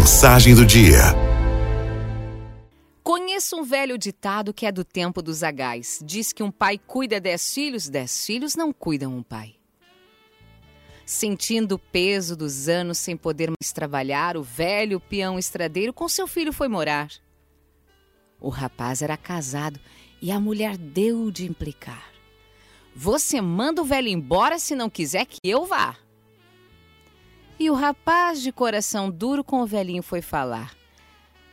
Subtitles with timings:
[0.00, 0.96] Mensagem do dia.
[3.02, 6.00] Conheço um velho ditado que é do tempo dos agais.
[6.02, 9.56] Diz que um pai cuida dez filhos, dez filhos não cuidam um pai.
[11.04, 16.26] Sentindo o peso dos anos sem poder mais trabalhar, o velho peão estradeiro com seu
[16.26, 17.10] filho foi morar.
[18.40, 19.78] O rapaz era casado
[20.22, 22.10] e a mulher deu de implicar.
[22.96, 25.94] Você manda o velho embora se não quiser que eu vá.
[27.60, 30.74] E o rapaz de coração duro com o velhinho foi falar: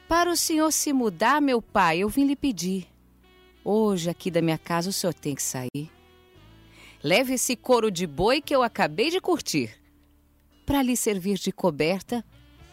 [0.08, 2.88] Para o senhor se mudar, meu pai, eu vim lhe pedir.
[3.62, 5.92] Hoje, aqui da minha casa, o senhor tem que sair.
[7.04, 9.78] Leve esse couro de boi que eu acabei de curtir,
[10.66, 12.24] para lhe servir de coberta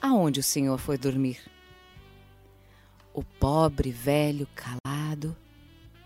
[0.01, 1.41] aonde o senhor foi dormir.
[3.13, 5.37] O pobre velho calado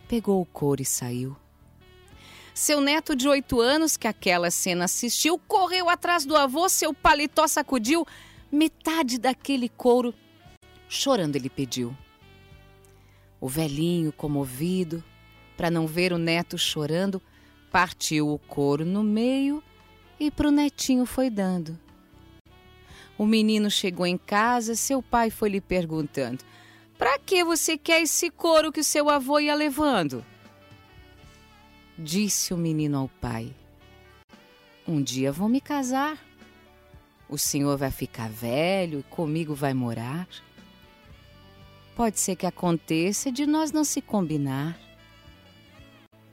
[0.09, 1.37] pegou o couro e saiu.
[2.59, 7.47] Seu neto de oito anos, que aquela cena assistiu, correu atrás do avô, seu paletó
[7.47, 8.05] sacudiu,
[8.51, 10.13] metade daquele couro,
[10.89, 11.97] chorando ele pediu.
[13.41, 15.05] O velhinho, comovido,
[15.57, 17.23] para não ver o neto chorando,
[17.71, 19.63] partiu o couro no meio
[20.19, 21.79] e pro netinho foi dando.
[23.17, 26.45] O menino chegou em casa, seu pai foi lhe perguntando:
[26.99, 30.25] Para que você quer esse couro que seu avô ia levando?
[31.99, 33.53] Disse o menino ao pai:
[34.87, 36.17] Um dia vou me casar.
[37.29, 40.29] O senhor vai ficar velho e comigo vai morar.
[41.97, 44.79] Pode ser que aconteça de nós não se combinar.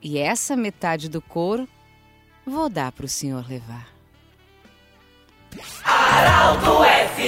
[0.00, 1.68] E essa metade do couro
[2.46, 3.92] vou dar para o senhor levar.
[5.82, 6.84] Araldo
[7.16, 7.25] FMI